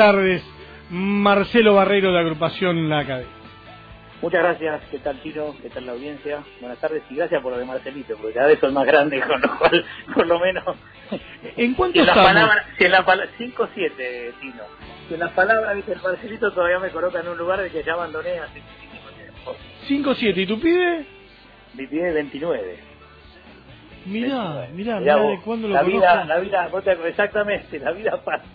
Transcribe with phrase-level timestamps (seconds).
[0.00, 0.42] tardes,
[0.88, 3.04] Marcelo Barreiro de Agrupación La.
[4.22, 5.54] Muchas gracias, ¿qué tal Tiro?
[5.60, 6.42] ¿Qué tal la audiencia?
[6.58, 9.38] Buenas tardes y gracias por lo de Marcelito, porque cada vez son más grandes, con
[9.42, 9.84] lo cual,
[10.14, 10.64] por lo menos...
[11.54, 12.24] ¿En cuánto si estamos?
[12.24, 14.62] la palabra, si en la palabra, 5-7, Tino.
[15.06, 17.82] Si en las palabras, viste, el Marcelito todavía me coloca en un lugar de que
[17.82, 19.54] ya abandoné hace muchísimo
[19.84, 20.16] tiempo.
[20.16, 21.04] 5-7, ¿y tu pibe?
[21.74, 22.78] Mi pibe 29.
[24.06, 24.72] Mirá, 29.
[24.72, 26.70] mirá, Mirá de cuándo lo la vida, la vida,
[27.06, 28.46] exactamente, la vida pasa.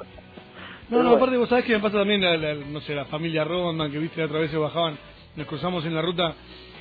[0.90, 1.18] No, no, bueno.
[1.18, 3.98] aparte vos sabés que me pasa también, la, la- no sé, la familia Rodman, que
[4.00, 4.98] viste otra vez se bajaban,
[5.36, 6.36] nos cruzamos en la ruta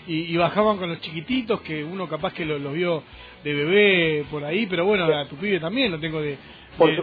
[0.06, 3.02] y, y bajaban con los chiquititos, que uno capaz que los, los vio
[3.42, 6.36] de bebé por ahí, pero bueno, a tu pibe también lo tengo de,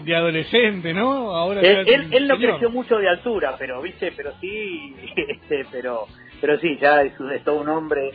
[0.04, 1.36] de, adolescente, ¿no?
[1.36, 4.96] Ahora Él, él, no creció mucho de altura, pero viste, pero sí,
[5.28, 6.08] este, pero,
[6.40, 8.12] pero sí, ya es, es todo un hombre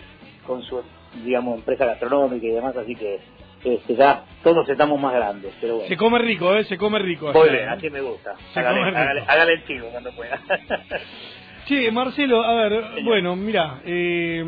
[0.47, 0.81] con su,
[1.25, 3.19] digamos, empresa gastronómica y demás, así que
[3.65, 5.89] este, ya todos estamos más grandes, pero bueno.
[5.89, 6.65] Se come rico, ¿eh?
[6.65, 7.33] Se come rico.
[7.33, 8.35] Muy bien, así me gusta.
[8.53, 8.99] Se Hágale, come rico.
[9.01, 10.41] hágale, hágale el chivo cuando pueda.
[11.67, 13.03] Che, Marcelo, a ver, Señor.
[13.05, 14.45] bueno, mira, eh,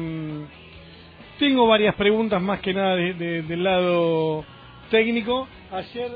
[1.38, 4.44] tengo varias preguntas más que nada de- de- del lado
[4.90, 5.48] técnico.
[5.72, 6.12] Ayer,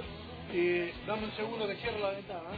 [0.53, 2.51] eh, dame un segundo que cierro la ventana.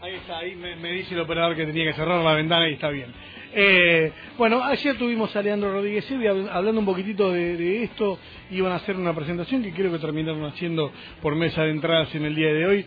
[0.00, 2.72] Ahí está, ahí me, me dice el operador que tenía que cerrar la ventana y
[2.72, 3.12] está bien.
[3.54, 8.18] Eh, bueno, ayer tuvimos a Leandro Rodríguez hab- hablando un poquitito de, de esto.
[8.50, 12.24] Iban a hacer una presentación que creo que terminaron haciendo por mesa de entradas en
[12.24, 12.86] el día de hoy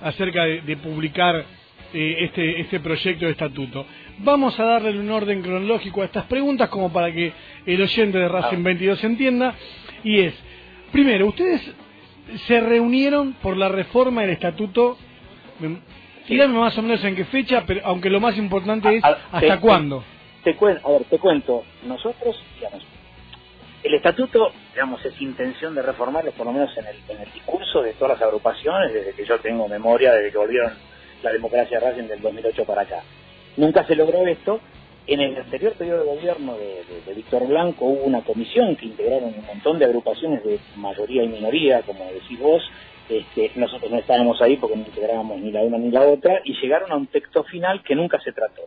[0.00, 1.44] acerca de, de publicar
[1.92, 3.86] eh, este, este proyecto de estatuto.
[4.18, 7.32] Vamos a darle un orden cronológico a estas preguntas como para que
[7.66, 8.64] el oyente de Racing Ah.
[8.64, 9.54] 22 entienda.
[10.04, 10.34] Y es,
[10.92, 11.60] primero, ustedes
[12.46, 14.96] se reunieron por la reforma del estatuto.
[16.24, 19.08] Me- Dígame más o menos en qué fecha, pero aunque lo más importante es A-
[19.08, 20.02] a- hasta te- cuándo.
[20.42, 22.82] Te cuen- a ver, te cuento, nosotros, digamos,
[23.82, 27.82] el estatuto, digamos, es intención de reformarlo, por lo menos en el, en el discurso
[27.82, 30.72] de todas las agrupaciones, desde que yo tengo memoria, desde que volvieron
[31.22, 33.02] la democracia Racing del 2008 para acá.
[33.56, 34.60] Nunca se logró esto.
[35.06, 38.86] En el anterior periodo de gobierno de, de- de Víctor Blanco hubo una comisión que
[38.86, 42.62] integraron un montón de agrupaciones de mayoría y minoría, como decís vos.
[43.08, 46.54] Este, nosotros no estábamos ahí porque no integrábamos ni la una ni la otra, y
[46.60, 48.62] llegaron a un texto final que nunca se trató.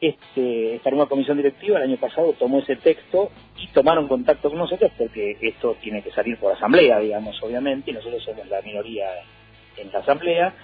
[0.00, 4.58] Este, esta nueva comisión directiva el año pasado tomó ese texto y tomaron contacto con
[4.58, 9.08] nosotros porque esto tiene que salir por asamblea, digamos, obviamente, y nosotros somos la minoría
[9.76, 10.54] en la asamblea,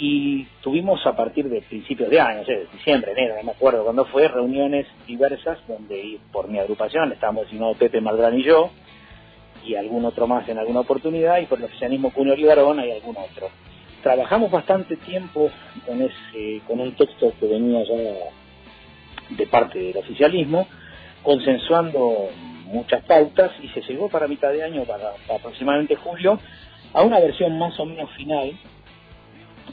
[0.00, 3.52] y tuvimos a partir de principios de año, no sé, de diciembre, enero, no me
[3.52, 8.70] acuerdo cuándo fue, reuniones diversas donde por mi agrupación estábamos designados Pepe Maldrán y yo,
[9.64, 13.16] y algún otro más en alguna oportunidad, y por el oficialismo Cunio Olivarón hay algún
[13.16, 13.48] otro.
[14.02, 15.50] Trabajamos bastante tiempo
[15.86, 17.96] con, ese, con un texto que venía ya
[19.36, 20.66] de parte del oficialismo,
[21.22, 22.28] consensuando
[22.64, 26.38] muchas pautas y se llegó para mitad de año, para, aproximadamente julio,
[26.92, 28.52] a una versión más o menos final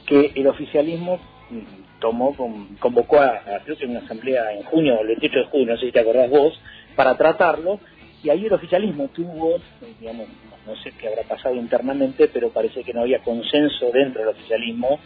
[0.06, 1.20] que el oficialismo
[1.50, 5.68] mm, tomó, con- convocó a, creo que una asamblea en junio, el 28 de junio,
[5.74, 6.60] no sé si te acordás vos,
[6.96, 7.80] para tratarlo,
[8.24, 9.58] y ahí el oficialismo tuvo,
[10.00, 10.28] digamos,
[10.66, 15.00] no sé qué habrá pasado internamente, pero parece que no había consenso dentro del oficialismo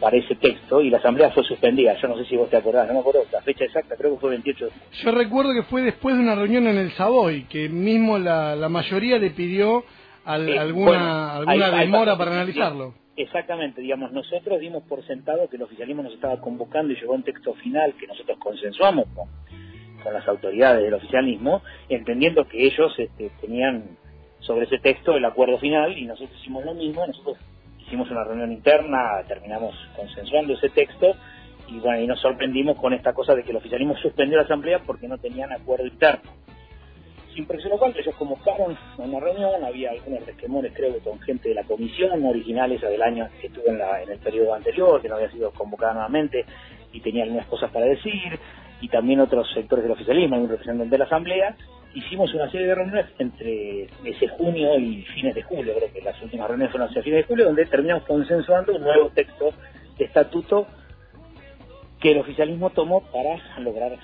[0.00, 1.94] para ese texto y la asamblea fue suspendida.
[2.00, 4.20] Yo no sé si vos te acordás, no me acuerdo la fecha exacta, creo que
[4.20, 4.86] fue 28 de junio.
[5.02, 8.68] Yo recuerdo que fue después de una reunión en el Savoy, que mismo la, la
[8.68, 9.84] mayoría le pidió
[10.24, 12.94] al- Eh, alguna, bueno, alguna ahí- demora para analizarlo.
[13.16, 17.16] Exactamente, digamos, nosotros dimos por sentado que el oficialismo nos estaba convocando y llegó a
[17.16, 19.28] un texto final que nosotros consensuamos con,
[20.08, 23.84] con las autoridades del oficialismo, entendiendo que ellos este, tenían
[24.40, 27.36] sobre ese texto el acuerdo final y nosotros hicimos lo mismo, nosotros
[27.78, 31.14] hicimos una reunión interna, terminamos consensuando ese texto
[31.68, 34.80] y bueno, y nos sorprendimos con esta cosa de que el oficialismo suspendió la asamblea
[34.86, 36.30] porque no tenían acuerdo interno.
[37.34, 41.50] Sin precio lo ellos convocaron a una reunión, había algunos resquemores, creo que con gente
[41.50, 45.00] de la comisión original, esa del año que estuvo en, la- en el periodo anterior,
[45.02, 46.44] que no había sido convocada nuevamente
[46.92, 48.38] y tenía algunas cosas para decir,
[48.80, 51.56] y también otros sectores del oficialismo, algún representante de la asamblea.
[51.94, 56.20] Hicimos una serie de reuniones entre ese junio y fines de julio, creo que las
[56.22, 59.52] últimas reuniones fueron hacia fines de julio, donde terminamos consensuando un nuevo texto
[59.96, 60.66] de estatuto
[62.00, 63.98] que el oficialismo tomó para lograr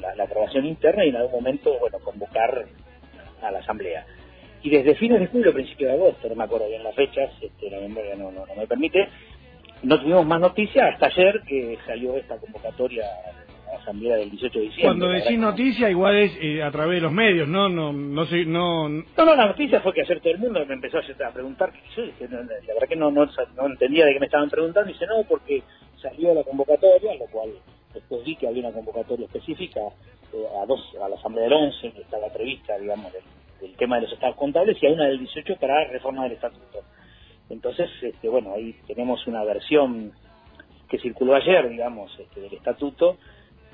[0.00, 2.64] la, la aprobación interna y en algún momento bueno convocar
[3.42, 4.06] a la asamblea.
[4.62, 7.70] Y desde fines de julio, principios de agosto, no me acuerdo bien las fechas, este,
[7.70, 9.08] la memoria no, no, me permite,
[9.82, 13.04] no tuvimos más noticias hasta ayer que salió esta convocatoria
[13.86, 14.84] asamblea del 18 de diciembre.
[14.84, 17.68] Cuando decís no- noticia, igual es eh, a través de los medios, ¿no?
[17.68, 18.88] No, no sé, no...
[18.88, 21.78] No, no, la noticia fue que ayer todo el mundo me empezó a preguntar, que
[21.94, 24.50] yo dije, no, no, la verdad que no, no, no entendía de qué me estaban
[24.50, 25.62] preguntando, y dice, no, porque
[26.02, 27.50] salió la convocatoria, lo cual
[27.94, 29.80] después vi que había una convocatoria específica
[30.32, 33.22] eh, a dos, a la Asamblea del 11, que estaba prevista, digamos, del,
[33.60, 36.80] del tema de los estados contables, y a una del 18 para reforma del estatuto.
[37.48, 40.12] Entonces, este, bueno, ahí tenemos una versión
[40.88, 43.16] que circuló ayer, digamos, este, del estatuto,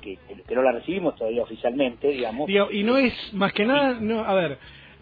[0.03, 0.17] que,
[0.47, 2.49] que, no la recibimos todavía oficialmente, digamos.
[2.49, 4.57] y no es, más que nada, no, a ver,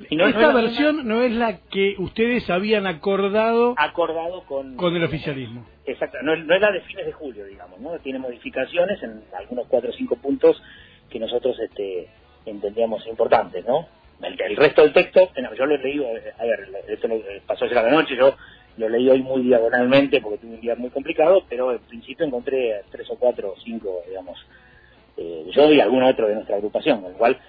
[0.09, 5.65] esta versión no es la que ustedes habían acordado acordado con, con el oficialismo.
[5.85, 7.97] Exacto, no, no, es la de fines de julio, digamos, ¿no?
[7.99, 10.61] Tiene modificaciones en algunos cuatro o cinco puntos
[11.09, 12.07] que nosotros este,
[12.45, 13.87] entendíamos importantes, ¿no?
[14.21, 17.07] El, resto del texto, yo lo he leído, a ver, esto
[17.47, 18.35] pasó ayer a la noche, yo
[18.77, 22.83] lo leí hoy muy diagonalmente porque tuve un día muy complicado, pero en principio encontré
[22.91, 24.37] tres o cuatro o cinco, digamos,
[25.17, 27.39] eh, yo y algún otro de nuestra agrupación, con lo cual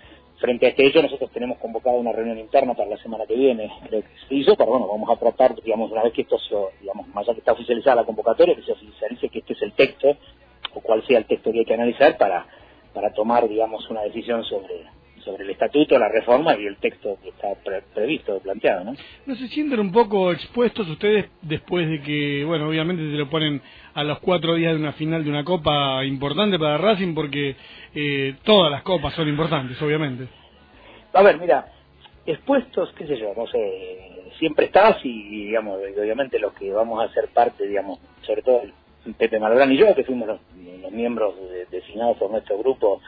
[0.42, 3.70] frente a este hecho nosotros tenemos convocado una reunión interna para la semana que viene,
[4.30, 7.34] hizo, pero bueno, vamos a tratar, digamos, una vez que esto se, digamos, más allá
[7.34, 10.16] que está oficializada la convocatoria, que se oficialice que este es el texto,
[10.74, 12.46] o cuál sea el texto que hay que analizar para,
[12.92, 14.84] para tomar, digamos, una decisión sobre,
[15.24, 17.48] sobre el estatuto, la reforma y el texto que está
[17.94, 18.94] previsto, planteado, ¿no?
[19.26, 23.60] ¿No se sienten un poco expuestos ustedes después de que, bueno, obviamente se lo ponen
[23.94, 27.56] a los cuatro días de una final de una copa importante para Racing porque
[27.94, 30.28] eh, todas las copas son importantes, obviamente?
[31.12, 31.66] A ver, mira,
[32.26, 37.12] expuestos, qué sé yo, no sé, siempre estás y, digamos, obviamente los que vamos a
[37.12, 38.62] ser parte, digamos, sobre todo
[39.18, 40.40] Pepe Malgrán y yo, que fuimos los,
[40.92, 41.34] miembros
[41.70, 43.00] designados por nuestro grupo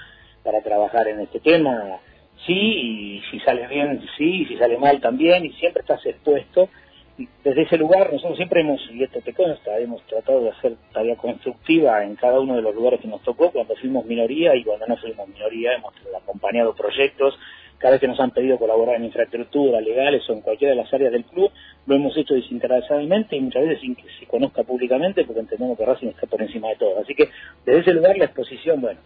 [0.44, 1.98] para trabajar en este tema,
[2.46, 6.68] sí, y si sale bien, sí, y si sale mal también, y siempre estás expuesto.
[7.16, 10.74] Y desde ese lugar nosotros siempre hemos, y esto te consta, hemos tratado de hacer
[10.92, 14.64] tarea constructiva en cada uno de los lugares que nos tocó, cuando fuimos minoría y
[14.64, 17.38] cuando no fuimos minoría, hemos acompañado proyectos,
[17.78, 20.92] cada vez que nos han pedido colaborar en infraestructura, legales o en cualquiera de las
[20.92, 21.50] áreas del club,
[21.86, 25.84] lo hemos hecho desinteresadamente y muchas veces sin que se conozca públicamente porque entendemos que
[25.84, 26.98] Racing está por encima de todo.
[26.98, 27.28] Así que
[27.66, 29.00] desde ese lugar la exposición, bueno,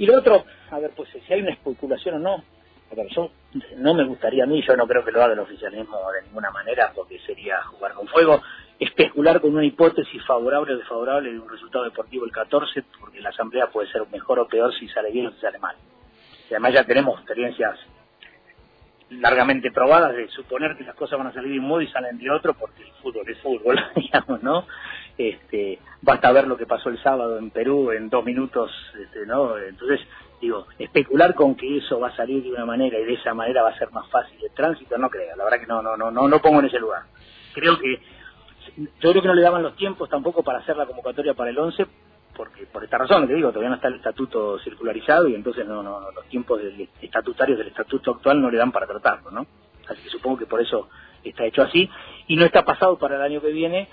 [0.00, 2.42] y lo otro, a ver, pues si hay una especulación o no,
[2.90, 3.30] a ver, yo
[3.76, 6.50] no me gustaría a mí, yo no creo que lo haga el oficialismo de ninguna
[6.50, 8.40] manera, porque sería jugar con fuego,
[8.78, 13.28] especular con una hipótesis favorable o desfavorable de un resultado deportivo el 14, porque la
[13.28, 15.76] asamblea puede ser mejor o peor si sale bien o si sale mal.
[16.48, 17.78] Y además ya tenemos experiencias
[19.10, 22.18] largamente probadas de suponer que las cosas van a salir de un modo y salen
[22.18, 24.66] de otro, porque el fútbol es fútbol, digamos, ¿no?
[25.18, 29.58] Este, basta ver lo que pasó el sábado en Perú en dos minutos, este, ¿no?
[29.58, 30.00] Entonces,
[30.40, 33.62] digo, especular con que eso va a salir de una manera y de esa manera
[33.62, 36.10] va a ser más fácil el tránsito, no creo, la verdad que no, no, no,
[36.10, 37.02] no, no pongo en ese lugar.
[37.52, 38.00] Creo que,
[38.76, 41.58] yo creo que no le daban los tiempos tampoco para hacer la convocatoria para el
[41.58, 41.86] 11,
[42.40, 45.82] porque por esta razón que digo, todavía no está el estatuto circularizado y entonces no,
[45.82, 46.58] los tiempos
[47.02, 49.46] estatutarios del estatuto actual no le dan para tratarlo, ¿no?
[49.86, 50.88] Así que supongo que por eso
[51.22, 51.90] está hecho así
[52.28, 53.90] y no está pasado para el año que viene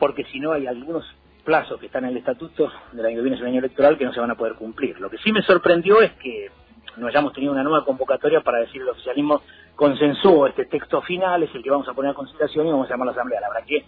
[0.00, 1.04] porque si no hay algunos
[1.44, 4.06] plazos que están en el estatuto del año que viene, es el año electoral, que
[4.06, 4.98] no se van a poder cumplir.
[4.98, 6.50] Lo que sí me sorprendió es que
[6.96, 9.40] no hayamos tenido una nueva convocatoria para decir el oficialismo
[9.76, 12.90] consensuó este texto final, es el que vamos a poner a consideración y vamos a
[12.90, 13.40] llamar a la Asamblea.
[13.40, 13.84] La verdad que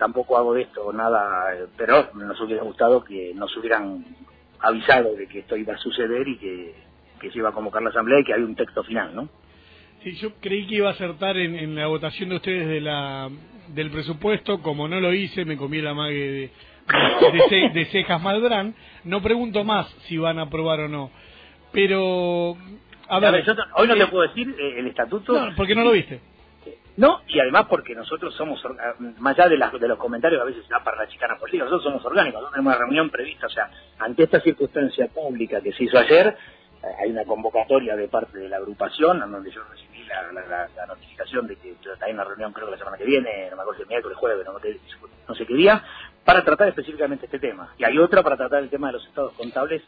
[0.00, 4.02] tampoco hago de esto nada, pero nos hubiera gustado que nos hubieran
[4.58, 6.74] avisado de que esto iba a suceder y que,
[7.20, 9.28] que se iba a convocar la Asamblea y que había un texto final, ¿no?
[10.02, 13.28] Sí, yo creí que iba a acertar en, la votación de ustedes de la,
[13.68, 16.50] del presupuesto, como no lo hice, me comí la mague
[17.34, 18.74] de, de, cejas Malbrán,
[19.04, 21.10] no pregunto más si van a aprobar o no.
[21.72, 22.56] Pero,
[23.06, 23.44] a ver,
[23.76, 25.34] hoy no te puedo decir eh, el estatuto.
[25.34, 26.20] No, porque no lo viste.
[26.96, 28.62] No, y además porque nosotros somos,
[29.18, 31.64] más allá de, las, de los comentarios a veces se da para la chicana política,
[31.64, 35.72] nosotros somos orgánicos, nosotros tenemos una reunión prevista, o sea, ante esta circunstancia pública que
[35.72, 36.36] se hizo ayer,
[36.82, 41.46] eh, hay una convocatoria de parte de la agrupación, en donde yo recibí la, notificación
[41.46, 43.88] de que hay una reunión creo que la semana que viene, no me acuerdo si
[43.88, 44.54] miércoles, jueves, no,
[45.28, 45.82] no sé qué día,
[46.24, 47.74] para tratar específicamente este tema.
[47.78, 49.82] Y hay otra para tratar el tema de los estados contables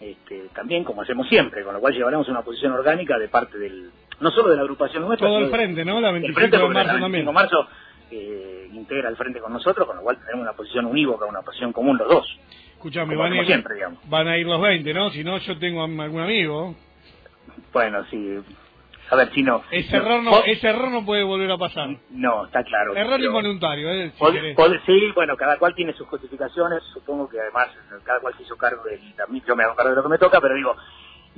[0.00, 3.90] este, también, como hacemos siempre, con lo cual llevaremos una posición orgánica de parte del,
[4.20, 6.00] no solo de la agrupación nuestra, todo el frente, ¿no?
[6.00, 7.32] La 25 de marzo también.
[7.32, 7.68] marzo
[8.10, 11.72] eh, integra el frente con nosotros, con lo cual tenemos una posición unívoca, una posición
[11.72, 12.38] común los dos.
[12.72, 13.64] Escuchame, van, a ir,
[14.04, 15.10] van a ir los 20, ¿no?
[15.10, 16.76] Si no, yo tengo algún amigo.
[17.72, 18.38] Bueno, sí.
[19.10, 19.62] A ver, si no.
[19.70, 21.88] Ese, error, no, ese error no puede volver a pasar.
[22.10, 22.94] No, está claro.
[22.94, 24.12] Error involuntario, ¿eh?
[24.86, 26.82] sí, bueno, cada cual tiene sus justificaciones.
[26.92, 27.68] Supongo que además
[28.04, 29.00] cada cual se hizo cargo de.
[29.16, 30.76] También yo me hago cargo de lo que me toca, pero digo,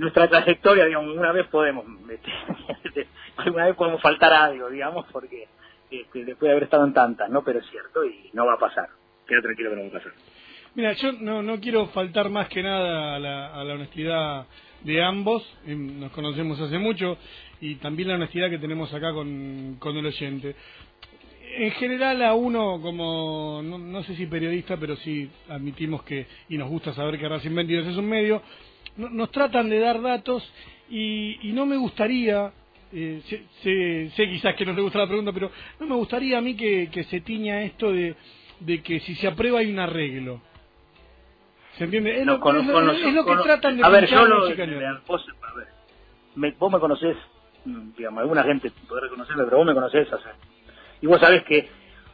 [0.00, 1.84] nuestra trayectoria, digamos, una vez podemos.
[2.84, 5.46] Este, alguna vez podemos faltar algo, digamos, porque
[5.90, 7.44] este, después de haber estado en tantas, ¿no?
[7.44, 8.88] Pero es cierto y no va a pasar.
[9.28, 10.12] Queda tranquilo que no va a pasar.
[10.74, 14.46] Mira, yo no, no quiero faltar más que nada a la, a la honestidad
[14.84, 17.18] de ambos, nos conocemos hace mucho,
[17.60, 20.54] y también la honestidad que tenemos acá con, con el oyente.
[21.56, 26.68] En general a uno como, no, sé si periodista, pero sí admitimos que, y nos
[26.68, 28.42] gusta saber que Racing 22 es un medio,
[28.96, 30.48] nos tratan de dar datos
[30.88, 32.52] y, y no me gustaría
[32.92, 33.20] eh,
[33.62, 36.56] sé, sé, quizás que no te gusta la pregunta, pero no me gustaría a mí
[36.56, 38.14] que, que se tiña esto de,
[38.60, 40.40] de que si se aprueba hay un arreglo.
[41.78, 42.18] ¿Se entiende?
[42.20, 44.40] Es, No, lo, con- es lo- es lo que tratan de A ver, yo lo...
[45.06, 45.66] Vos, a ver,
[46.34, 47.16] me- vos me conocés,
[47.64, 50.34] mm, digamos, alguna gente podrá reconocerme, pero vos me conocés, sea,
[51.00, 51.68] y vos sabés que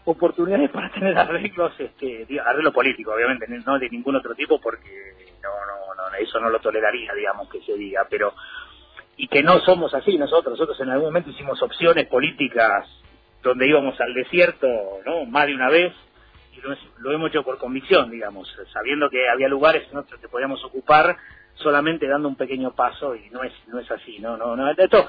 [0.05, 5.51] oportunidades para tener arreglos, este, arreglo político, obviamente, no de ningún otro tipo, porque no,
[5.51, 8.33] no, no, eso no lo toleraría, digamos, que se diga, pero
[9.17, 12.87] y que no somos así nosotros, nosotros en algún momento hicimos opciones políticas
[13.43, 14.67] donde íbamos al desierto,
[15.05, 15.25] ¿no?
[15.25, 15.93] Más de una vez,
[16.53, 20.63] y lo, lo hemos hecho por convicción, digamos, sabiendo que había lugares en que podíamos
[20.65, 21.17] ocupar
[21.55, 24.71] solamente dando un pequeño paso y no es no es así, no, no, no.
[24.71, 25.09] Esto,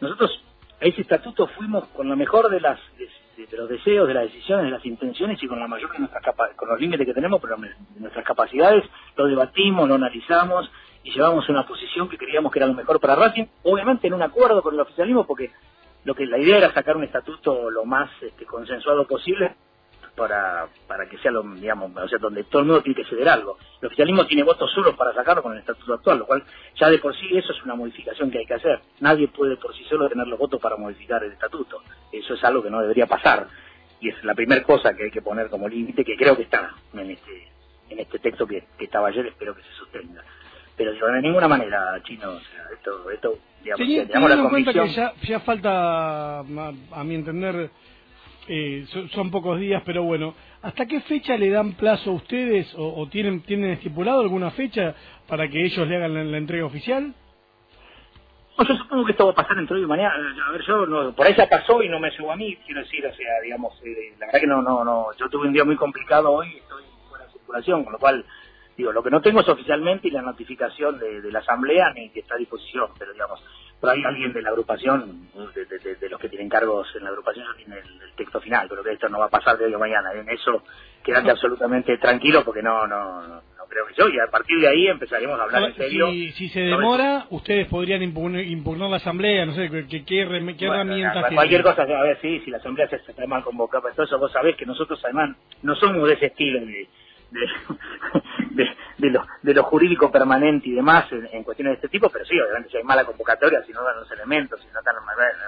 [0.00, 0.42] nosotros
[0.80, 4.66] a ese estatuto fuimos con lo mejor de las de, los deseos, de las decisiones,
[4.66, 6.22] de las intenciones y con la mayor de nuestras
[6.54, 8.84] con los límites que tenemos, pero de nuestras capacidades,
[9.16, 10.70] lo debatimos, lo analizamos
[11.02, 14.22] y llevamos una posición que creíamos que era lo mejor para Racing, obviamente en un
[14.22, 15.50] acuerdo con el oficialismo porque
[16.04, 19.54] lo que la idea era sacar un estatuto lo más este, consensuado posible
[20.16, 23.28] para, para que sea lo, digamos, o sea, donde todo el mundo tiene que ceder
[23.28, 23.58] algo.
[23.80, 26.42] El oficialismo tiene votos solos para sacarlo con el estatuto actual, lo cual
[26.78, 28.80] ya de por sí eso es una modificación que hay que hacer.
[29.00, 31.82] Nadie puede por sí solo tener los votos para modificar el estatuto.
[32.12, 33.46] Eso es algo que no debería pasar.
[34.00, 36.74] Y es la primera cosa que hay que poner como límite, que creo que está
[36.92, 37.48] en este,
[37.90, 40.22] en este texto que, que estaba ayer, espero que se sostenga.
[40.76, 44.48] Pero digo, de ninguna manera, chino, o sea, esto, esto digamos, Teni- digamos, la en
[44.50, 45.12] cuenta que convicción...
[45.16, 47.70] ya, ya falta, a, a mi entender,
[48.48, 52.74] eh, son, son pocos días, pero bueno, ¿hasta qué fecha le dan plazo a ustedes
[52.74, 54.94] o, o tienen tienen estipulado alguna fecha
[55.28, 57.14] para que ellos le hagan la, entrega oficial?
[58.58, 60.14] No, yo supongo que esto va a pasar entre hoy y mañana.
[60.48, 62.80] A ver, yo no- por ahí ya pasó y no me llegó a mí, quiero
[62.80, 65.64] decir, o sea, digamos, eh, la verdad que no, no, no, yo tuve un día
[65.64, 68.24] muy complicado hoy, estoy fuera de circulación, con lo cual,
[68.76, 72.34] digo, lo que no tengo es oficialmente la notificación de la asamblea ni que está
[72.34, 73.42] a disposición, pero digamos,
[73.80, 77.10] por ahí alguien de la agrupación, de, de- de- los que tienen cargos en la
[77.10, 79.74] agrupación, tiene el, el texto final, pero que esto no va a pasar de hoy
[79.74, 80.62] a mañana, en eso
[81.04, 84.68] quédate absolutamente tranquilo porque no, no, no, no creo que yo, y a partir de
[84.68, 86.08] ahí empezaremos a hablar en serio.
[86.10, 90.24] Si, si se demora, ustedes podrían impugnar, impugnar la asamblea, no sé, ¿qué, qué, qué
[90.24, 94.06] Bueno, herramientas cualquier cosa, a ver, sí, si la asamblea se está mal convocada, todo
[94.06, 96.88] eso vos sabés que nosotros además no somos de ese estilo de,
[97.30, 97.46] de,
[98.50, 102.10] de, de lo, de lo jurídico permanente y demás en, en cuestiones de este tipo,
[102.10, 104.96] pero sí, obviamente si hay mala convocatoria, si no dan los elementos, si no están,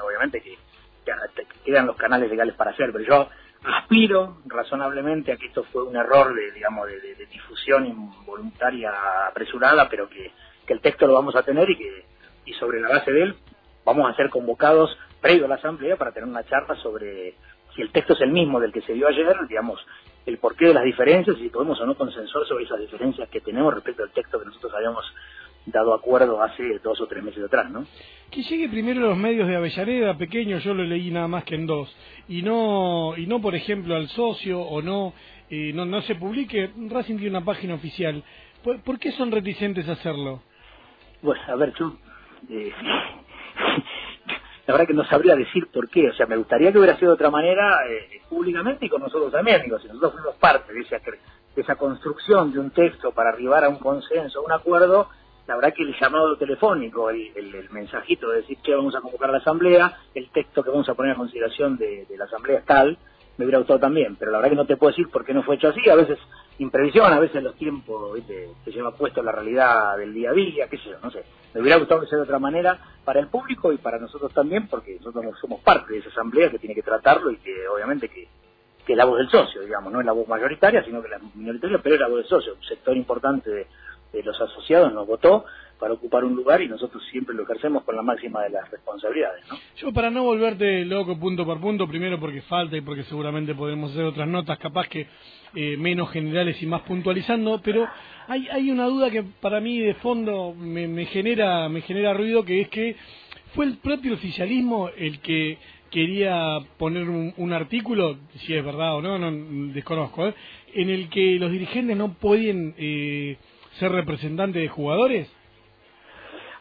[0.05, 0.57] obviamente que,
[1.05, 3.29] que que quedan los canales legales para hacer, pero yo
[3.65, 8.93] aspiro razonablemente a que esto fue un error de, digamos, de- de difusión involuntaria
[9.29, 10.33] apresurada, pero que,
[10.67, 12.05] que el texto lo vamos a tener y que
[12.47, 13.37] y sobre la base de él
[13.85, 17.35] vamos a ser convocados previo a la asamblea para tener una charla sobre
[17.75, 19.85] si el texto es el mismo del que se dio ayer, digamos,
[20.27, 23.41] el porqué de las diferencias y si podemos o no consensuar sobre esas diferencias que
[23.41, 25.05] tenemos respecto al texto que nosotros habíamos
[25.67, 27.87] dado acuerdo hace dos o tres meses atrás, ¿no?
[28.31, 31.55] Que llegue primero a los medios de Avellaneda, pequeño, yo lo leí nada más que
[31.55, 31.95] en dos,
[32.29, 35.13] y no, y no por ejemplo al socio o no,
[35.51, 38.23] eh, no, no se publique, Racing tiene una página oficial.
[38.63, 40.43] ¿Por, por qué son reticentes a hacerlo?
[41.23, 41.97] Bueno, a ver, yo...
[42.51, 42.73] eh,
[44.69, 46.11] la verdad que no sabría decir por qué.
[46.11, 49.33] O sea, me gustaría que hubiera sido de otra manera, eh, públicamente y con nosotros
[49.33, 49.63] también.
[49.65, 53.65] Digo, si nosotros fuimos parte de esa, de esa construcción de un texto para arribar
[53.65, 55.09] a un consenso, a un acuerdo,
[55.49, 59.01] la verdad que el llamado telefónico, el, el- el mensajito de decir que vamos a
[59.01, 62.59] convocar la asamblea, el texto que vamos a poner a consideración de, de la asamblea
[62.61, 62.99] es tal,
[63.39, 64.17] me hubiera gustado también.
[64.17, 65.89] Pero la verdad que no te puedo decir por qué no fue hecho así.
[65.89, 66.19] A veces
[66.59, 68.49] imprevisión, a veces los tiempos, ¿viste?
[68.65, 71.25] se lleva puesto la realidad del día a día, qué sé yo, no sé.
[71.55, 74.69] Me hubiera gustado que sea de otra manera para el público y para nosotros también,
[74.69, 78.09] porque nosotros no somos parte de esa asamblea que tiene que tratarlo y que obviamente
[78.09, 78.29] que,
[78.85, 81.21] que es la voz del socio, digamos, no es la voz mayoritaria, sino que la
[81.35, 82.57] minoritaria, pero es la voz del socio.
[82.69, 83.69] Sector importante
[84.13, 85.45] de los asociados nos votó
[85.79, 89.45] para ocupar un lugar y nosotros siempre lo ejercemos con la máxima de las responsabilidades,
[89.49, 89.57] ¿no?
[89.77, 93.93] Yo para no volverte loco punto por punto, primero porque falta y porque seguramente podremos
[93.93, 95.07] hacer otras notas capaz que
[95.55, 97.89] eh, menos generales y más puntualizando, pero
[98.27, 102.61] hay, hay una duda que para mí de fondo me, genera me genera ruido que
[102.61, 102.97] es que
[103.55, 105.59] fue el propio oficialismo el que
[105.91, 110.35] quería poner un, un artículo, si es verdad o no, no desconozco, ¿eh?
[110.75, 113.39] en el que los dirigentes no pueden eh,
[113.79, 115.29] ser representantes de jugadores.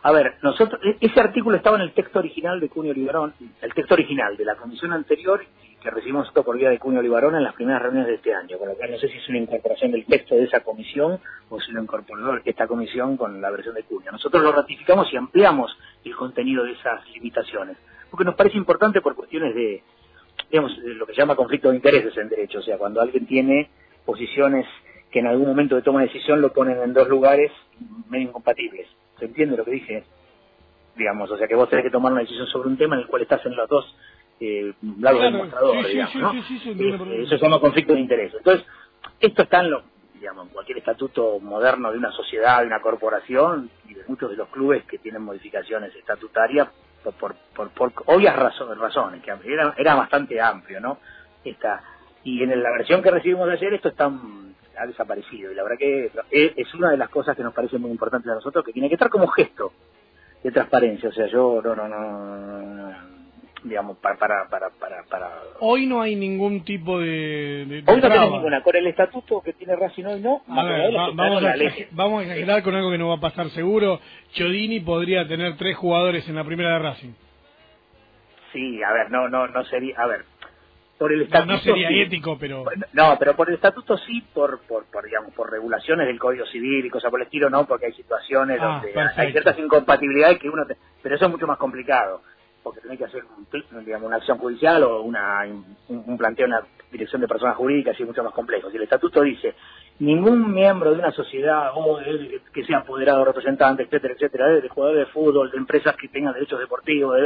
[0.07, 3.73] A ver, nosotros, e- ese artículo estaba en el texto original de Cunio Olivarón, el
[3.73, 5.43] texto original de la comisión anterior
[5.81, 8.57] que recibimos nosotros por vía de Cunio Olivarón en las primeras reuniones de este año,
[8.57, 11.59] con lo cual no sé si es una incorporación del texto de esa comisión o
[11.59, 14.09] si lo incorporó esta comisión con la versión de Cunio.
[14.13, 17.75] Nosotros lo ratificamos y ampliamos el contenido de esas limitaciones,
[18.09, 19.83] porque nos parece importante por cuestiones de,
[20.49, 23.27] digamos, de lo que se llama conflicto de intereses en derecho, o sea, cuando alguien
[23.27, 23.69] tiene
[24.05, 24.65] posiciones
[25.11, 27.51] que en algún momento de toma de decisión lo ponen en dos lugares
[28.07, 28.87] medio incompatibles.
[29.19, 30.03] ¿Se entiende lo que dije?
[30.95, 33.07] Digamos, o sea, que vos tenés que tomar una decisión sobre un tema en el
[33.07, 33.95] cual estás en los dos
[34.39, 36.31] eh, lados del Claro, mostrador, sí, sí, digamos, sí, ¿no?
[36.31, 38.33] sí, sí, se entiende Eh, por- eso se llama conflicto de interés.
[38.35, 38.65] Entonces,
[39.19, 39.83] esto está en lo,
[40.13, 44.49] digamos, cualquier estatuto moderno de una sociedad, de una corporación y de muchos de los
[44.49, 46.67] clubes que tienen modificaciones estatutarias
[47.19, 50.99] por, por, por, obvias razones, razones que era, era bastante amplio, ¿no?
[51.43, 51.81] Esta,
[52.23, 54.11] y en la versión que recibimos de ayer esto está
[54.77, 55.51] ha desaparecido.
[55.51, 58.35] Y la verdad que es, una de las cosas que nos parece muy importante a
[58.35, 59.71] nosotros que tiene que estar como gesto
[60.43, 61.09] de transparencia.
[61.09, 62.95] O sea yo no no no,
[63.63, 64.69] digamos para para para
[65.09, 68.61] para, hoy no hay ningún tipo de, hoy no tenemos ninguna.
[68.61, 70.41] Con el estatuto que tiene Racing hoy no.
[70.47, 73.99] Vamos, a, vamos a exagerar con algo que no va a pasar seguro.
[74.33, 77.13] Chodini podría tener tres jugadores en la primera de Racing.
[78.53, 80.25] Sí a ver no no no sería a ver
[80.97, 84.85] por el estatuto no, sería ético pero no pero por el estatuto sí por, por,
[85.05, 88.59] digamos por regulaciones del código civil y cosas por el estilo no porque hay situaciones
[88.61, 90.65] ah, donde hay ciertas incompatibilidades que uno
[91.01, 92.21] pero eso es mucho más complicado
[92.67, 93.23] porque tenés que hacer
[93.85, 95.45] digamos, una acción judicial o una
[95.87, 98.69] un, planteo en la dirección de personas jurídicas y es mucho más complejo.
[98.69, 99.55] Si el estatuto dice
[99.99, 101.97] ningún miembro de una sociedad o
[102.53, 106.59] que sea apoderado representante etcétera etcétera de jugadores de fútbol de empresas que tengan derechos
[106.59, 107.17] deportivos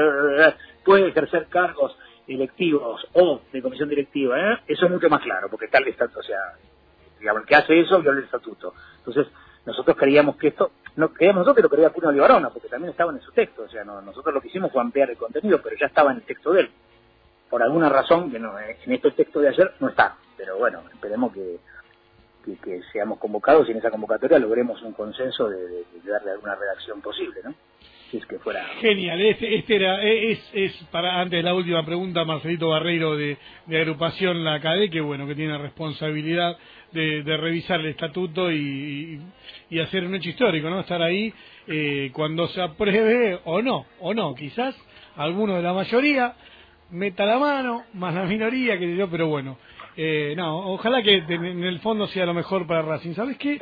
[0.85, 1.97] puede ejercer cargos
[2.35, 4.59] electivos o de comisión directiva, ¿eh?
[4.67, 6.39] eso es mucho más claro, porque tal estatuto, o sea,
[7.19, 8.73] digamos, el que hace eso viola el estatuto.
[8.97, 9.27] Entonces,
[9.65, 13.11] nosotros creíamos que esto, no creíamos nosotros que lo creía Puno Libarona, porque también estaba
[13.11, 15.75] en su texto, o sea, no, nosotros lo que hicimos fue ampliar el contenido, pero
[15.79, 16.71] ya estaba en el texto de él.
[17.49, 20.83] Por alguna razón, que no, eh, en este texto de ayer no está, pero bueno,
[20.93, 21.59] esperemos que,
[22.63, 27.01] que, seamos convocados y en esa convocatoria logremos un consenso de, de darle alguna redacción
[27.01, 27.53] posible, ¿no?
[28.27, 28.65] Que fuera.
[28.81, 33.37] Genial, este, este era, es, es para antes de la última pregunta, Marcelito Barreiro de,
[33.69, 36.57] agrupación La CADE, que bueno, que tiene la responsabilidad
[36.91, 39.21] de, revisar el estatuto y,
[39.69, 40.81] y, hacer un hecho histórico, ¿no?
[40.81, 41.33] Estar ahí
[41.67, 44.75] eh, cuando se apruebe o no, o no, quizás
[45.15, 46.35] alguno de la mayoría
[46.91, 49.57] meta la mano, más la minoría, que yo, pero bueno.
[49.97, 53.13] Eh, no, ojalá que en el fondo sea lo mejor para Racing.
[53.13, 53.59] ¿Sabes qué?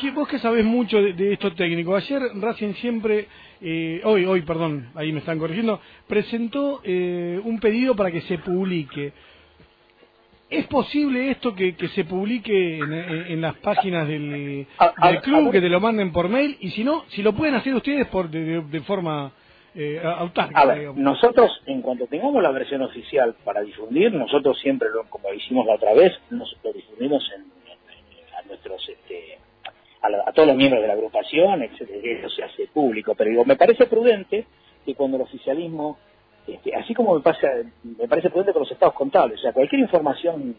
[0.00, 3.26] Que vos que sabés mucho de, esto técnico, ayer Racing siempre,
[3.60, 8.38] eh, hoy, hoy, perdón, ahí me están corrigiendo, presentó eh, un pedido para que se
[8.38, 9.12] publique.
[10.48, 14.66] ¿Es posible esto que, se publique en, las páginas del,
[15.22, 16.56] club, que te lo manden por mail?
[16.60, 19.30] Y si no, si lo pueden hacer ustedes por de, forma
[19.76, 20.60] eh, autárquica.
[20.60, 25.32] A ver, nosotros, en cuanto tengamos la versión oficial para difundir, nosotros siempre, lo, como
[25.32, 27.44] hicimos la otra vez, nos, lo difundimos en,
[28.36, 29.38] a nuestros este,
[30.02, 33.14] a, todos los miembros de la agrupación, etcétera, eso se hace público.
[33.14, 34.46] Pero digo, me parece prudente
[34.84, 35.98] que cuando el oficialismo,
[36.46, 37.48] este, así como me, pasa,
[37.82, 40.56] me parece prudente con los estados contables, o sea, cualquier información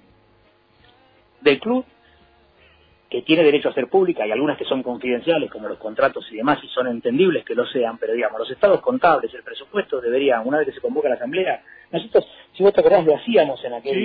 [1.41, 1.85] del club
[3.11, 6.37] que tiene derecho a ser pública, y algunas que son confidenciales, como los contratos y
[6.37, 10.47] demás, y son entendibles que lo sean, pero digamos, los estados contables, el presupuesto deberían,
[10.47, 13.73] una vez que se convoca la asamblea, nosotros, si vos te acordás, lo hacíamos en
[13.73, 13.97] aquel,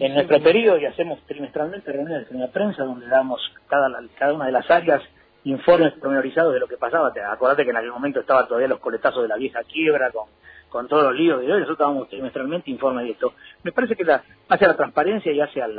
[0.00, 4.46] en nuestro periodo y hacemos trimestralmente reuniones en la prensa donde damos cada, cada una
[4.46, 5.02] de las áreas
[5.44, 7.12] informes pormenorizados de lo que pasaba.
[7.12, 10.28] Te acordate que en aquel momento estaban todavía los coletazos de la vieja quiebra con,
[10.70, 13.34] con todos los líos de hoy, nosotros dábamos trimestralmente informes de esto.
[13.62, 15.76] Me parece que la, hace a la transparencia y hace al,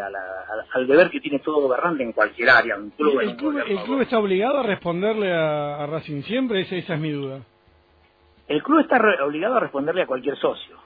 [0.88, 3.20] deber que tiene todo gobernante en cualquier área, un club.
[3.22, 6.62] ¿El, club, está obligado a responderle a, Racing siempre?
[6.62, 7.40] Esa, esa es mi duda.
[8.48, 10.82] El club está obligado a responderle a cualquier socio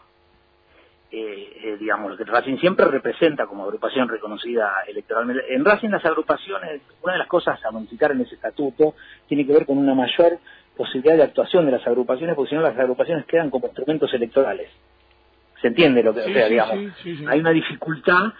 [1.17, 5.43] eh, eh, digamos, lo que Racing siempre representa como agrupación reconocida electoralmente.
[5.53, 9.53] En Racing las agrupaciones, una de las cosas a modificar en ese estatuto tiene que
[9.53, 10.39] ver con una mayor
[10.75, 14.69] posibilidad de actuación de las agrupaciones, porque si no las agrupaciones quedan como instrumentos electorales.
[15.61, 16.93] ¿Se entiende lo que, sea, digamos?
[17.27, 18.33] hay una dificultad,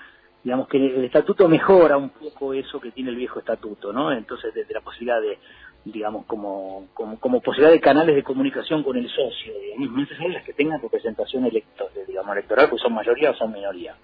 [0.44, 4.12] digamos que el estatuto mejora un poco eso que tiene el viejo estatuto, ¿no?
[4.12, 5.38] Entonces, desde la posibilidad de
[5.86, 10.54] digamos, como, como, posibilidad de canales de comunicación con el socio, digamos, son las que
[10.54, 13.96] tengan representación electo, digamos, electoral, pues son mayoría o son minoría.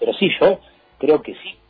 [0.00, 0.58] Pero sí, yo
[0.98, 1.61] creo que sí.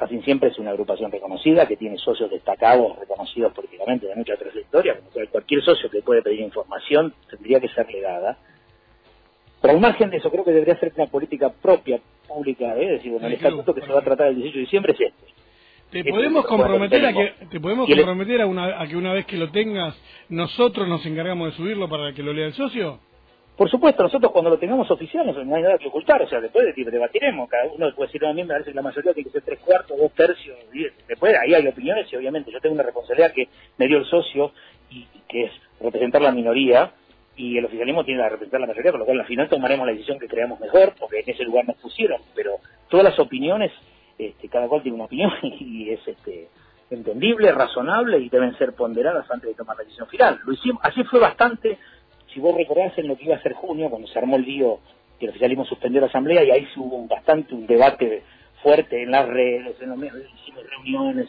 [0.00, 4.98] Racing siempre es una agrupación reconocida, que tiene socios destacados, reconocidos políticamente de mucha trayectoria,
[4.98, 8.38] como cualquier socio que puede pedir información tendría que ser legada.
[9.60, 12.84] Pero al margen de eso, creo que debería ser una política propia, pública, ¿eh?
[12.84, 15.00] es decir, bueno, el estatuto que se va a tratar el 18 de diciembre es
[15.00, 15.40] este
[15.90, 19.36] ¿Te podemos comprometer a que te podemos comprometer a, una, a que una vez que
[19.36, 23.00] lo tengas nosotros nos encargamos de subirlo para que lo lea el socio?
[23.56, 26.74] Por supuesto, nosotros cuando lo tengamos oficial no hay nada que ocultar, o sea, después
[26.74, 29.32] de debatiremos, cada uno puede decir a mí me parece que la mayoría tiene que
[29.32, 30.56] ser tres cuartos, dos tercios,
[31.06, 34.52] después ahí hay opiniones y obviamente yo tengo una responsabilidad que me dio el socio
[34.90, 36.92] y, que es representar la minoría
[37.36, 39.92] y el oficialismo tiene que representar la mayoría, por lo cual al final tomaremos la
[39.92, 42.56] decisión que creamos mejor, porque en ese lugar nos pusieron, pero
[42.88, 43.70] todas las opiniones
[44.18, 46.48] este, cada cual tiene una opinión y es este,
[46.90, 50.40] entendible, razonable y deben ser ponderadas antes de tomar la decisión final.
[50.44, 51.78] Lo hicimos, así fue bastante,
[52.32, 54.80] si vos recordás en lo que iba a ser junio, cuando se armó el lío
[55.18, 58.22] que el oficialismo suspendió la asamblea y ahí hubo bastante un debate
[58.62, 61.28] fuerte en las redes, en los medios, hicimos reuniones,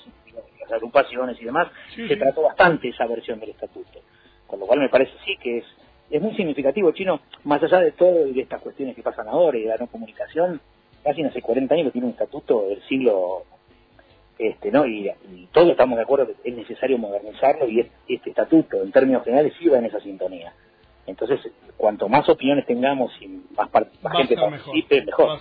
[0.61, 3.99] las agrupaciones y demás, se trató bastante esa versión del estatuto.
[4.47, 5.65] Con lo cual me parece sí que es,
[6.09, 9.57] es muy significativo, Chino, más allá de todo y de estas cuestiones que pasan ahora
[9.57, 10.61] y de la no comunicación,
[11.03, 13.45] casi hace 40 años que tiene un estatuto del siglo
[14.37, 14.87] este, ¿no?
[14.87, 15.11] Y,
[15.51, 19.77] todos estamos de acuerdo que es necesario modernizarlo y este estatuto, en términos generales, va
[19.77, 20.53] en esa sintonía.
[21.07, 21.39] Entonces,
[21.77, 23.69] cuanto más opiniones tengamos y más,
[24.15, 25.39] gente participe, mejor.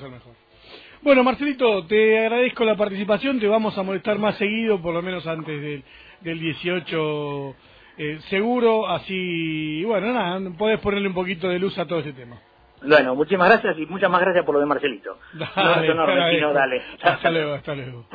[1.03, 5.27] Bueno, Marcelito, te agradezco la participación, te vamos a molestar más seguido, por lo menos
[5.27, 5.83] antes del,
[6.21, 7.57] del 18
[8.03, 12.41] eh, seguro, así, bueno, nada, podés ponerle un poquito de luz a todo ese tema.
[12.83, 15.19] Bueno, muchísimas gracias y muchas más gracias por lo de Marcelito.
[15.35, 16.83] Dale, no, no, dale.
[17.03, 18.07] Hasta luego, hasta luego.